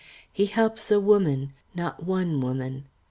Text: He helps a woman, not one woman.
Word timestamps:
He 0.33 0.47
helps 0.47 0.89
a 0.89 0.99
woman, 0.99 1.53
not 1.75 2.03
one 2.07 2.41
woman. 2.41 2.87